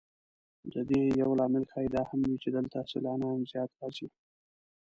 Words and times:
د 0.73 0.75
دې 0.89 1.01
یو 1.21 1.29
لامل 1.39 1.63
ښایي 1.71 1.89
دا 1.95 2.01
هم 2.09 2.19
وي 2.27 2.35
چې 2.43 2.49
دلته 2.55 2.77
سیلانیان 2.91 3.39
زیات 3.51 3.71
راځي. 3.79 4.07